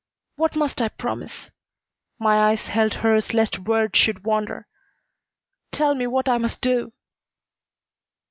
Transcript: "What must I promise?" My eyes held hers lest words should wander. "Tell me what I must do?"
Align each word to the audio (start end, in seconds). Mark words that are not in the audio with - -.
"What 0.35 0.55
must 0.55 0.81
I 0.81 0.89
promise?" 0.89 1.51
My 2.17 2.49
eyes 2.49 2.61
held 2.63 2.95
hers 3.05 3.35
lest 3.35 3.59
words 3.59 3.99
should 3.99 4.23
wander. 4.23 4.65
"Tell 5.71 5.93
me 5.93 6.07
what 6.07 6.27
I 6.27 6.39
must 6.39 6.59
do?" 6.59 6.91